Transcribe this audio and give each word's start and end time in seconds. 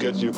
Did 0.00 0.16
you 0.16 0.32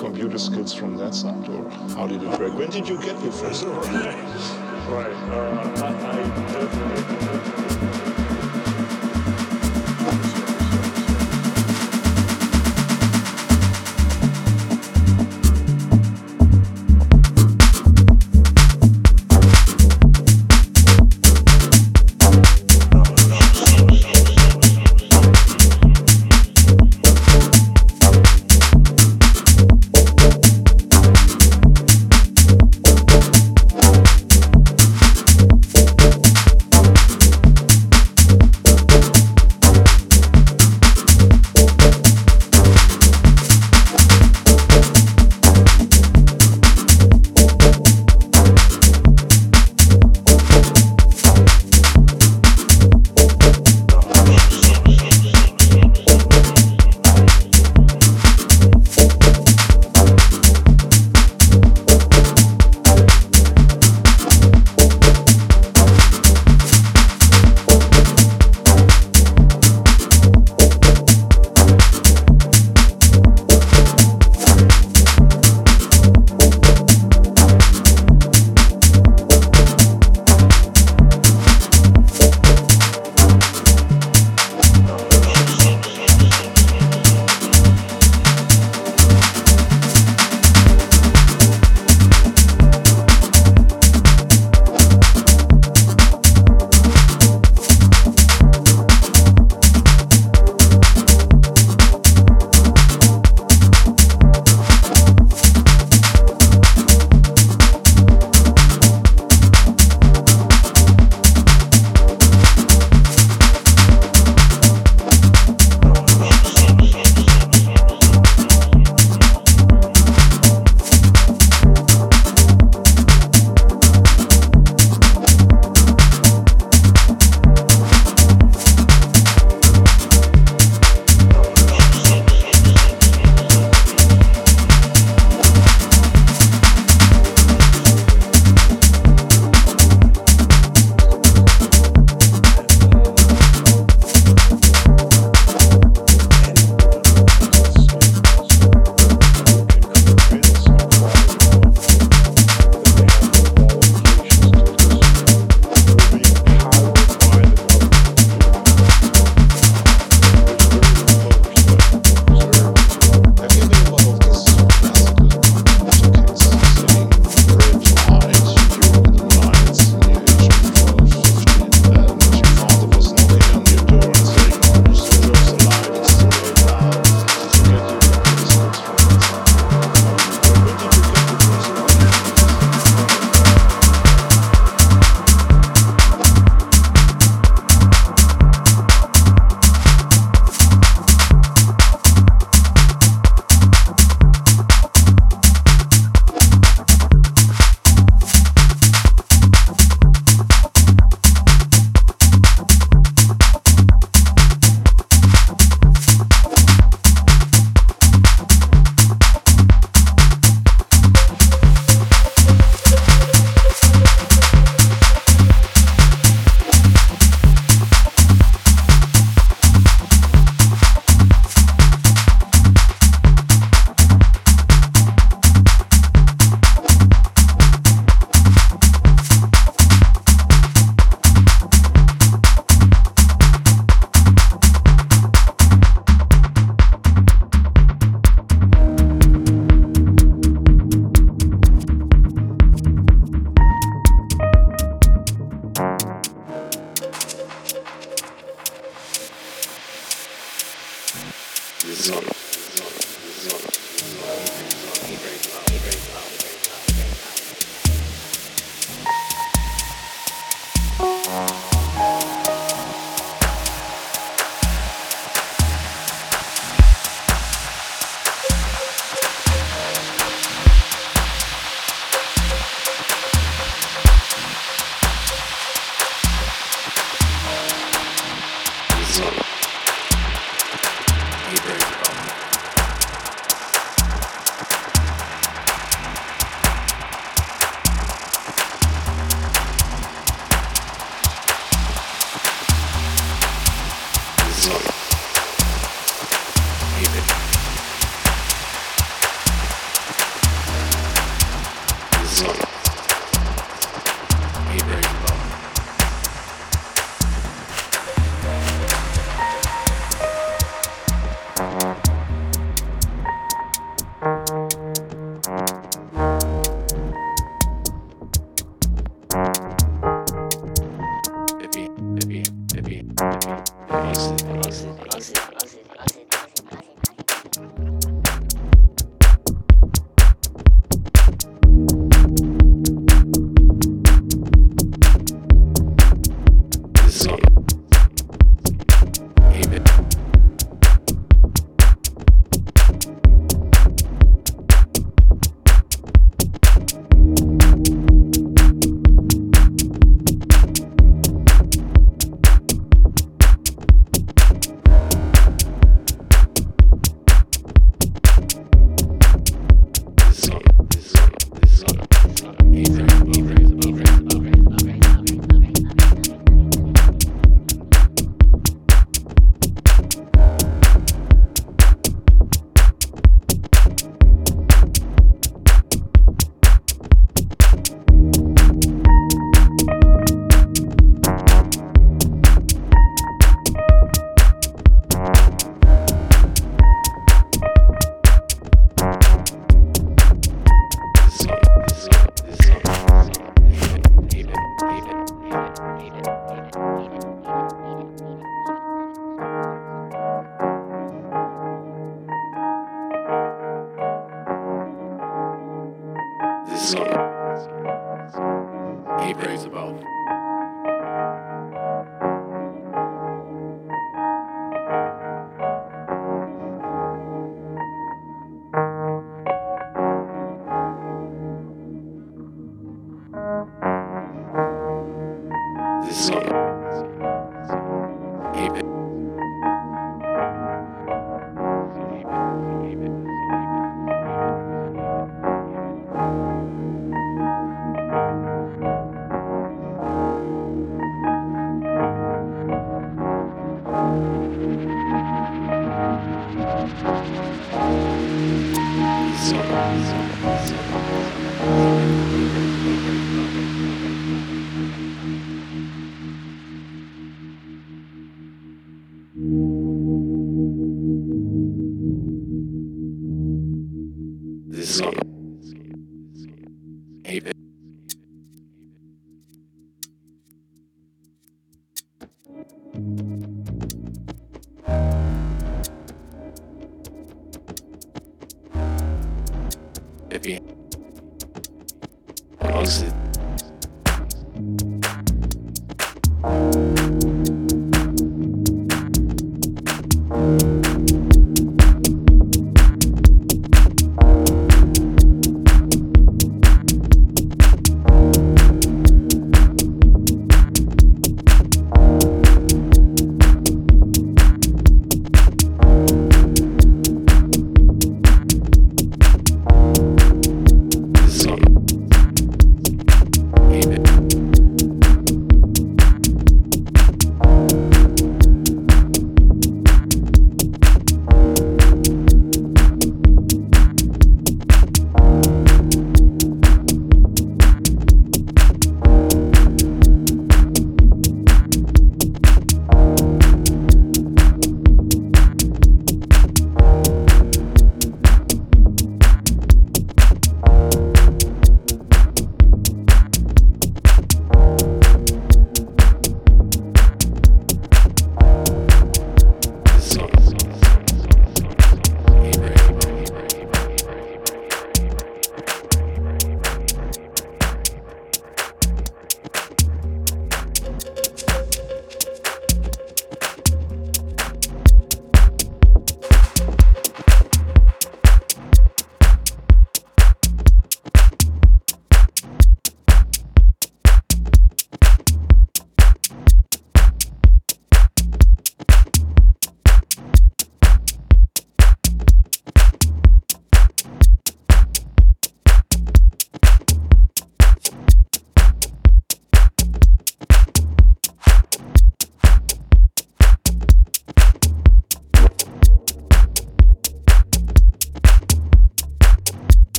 Excellent. 302.45 302.72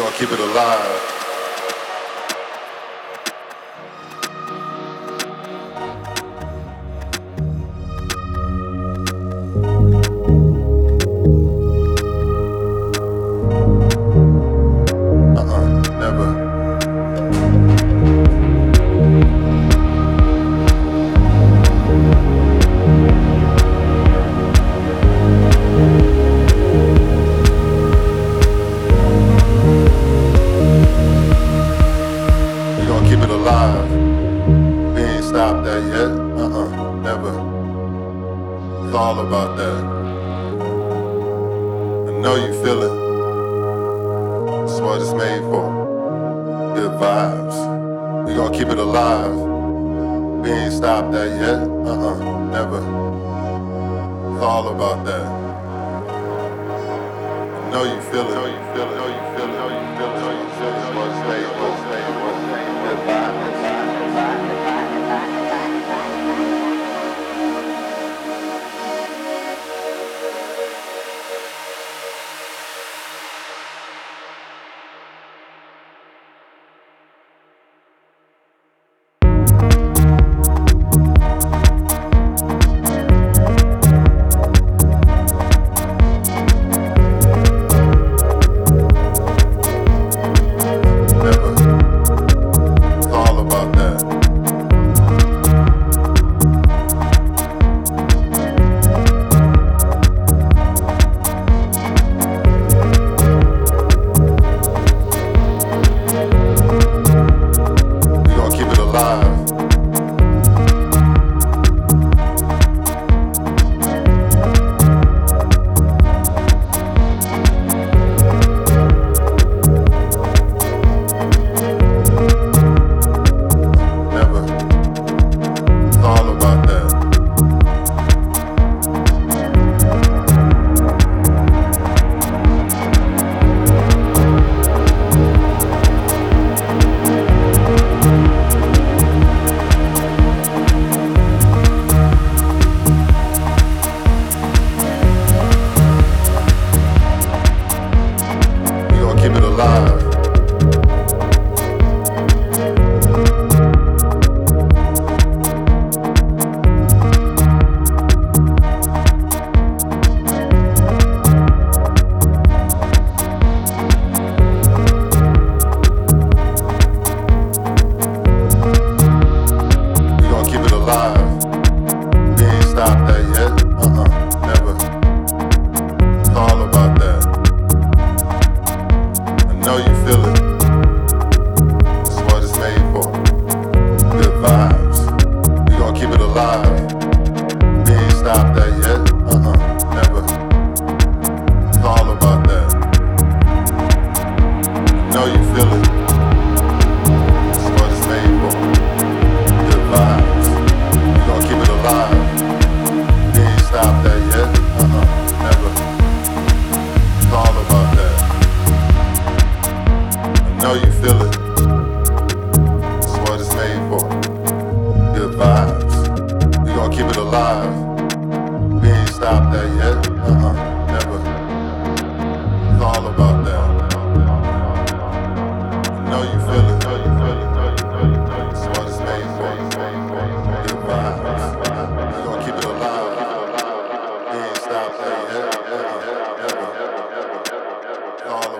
Gonna 0.00 0.16
keep 0.16 0.32
it 0.32 0.40
alive. 0.40 1.19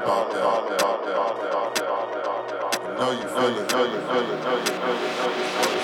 about 0.02 0.30
that. 0.30 0.40
I 2.82 2.96
know 2.96 3.10
you 3.12 3.28
feel 3.28 3.58
it, 3.58 3.70
feel 3.70 3.84
it, 3.84 4.00
feel 4.00 4.30
it, 4.30 4.42
feel 4.42 4.58
it, 4.58 4.68
feel 4.68 5.74
it. 5.74 5.79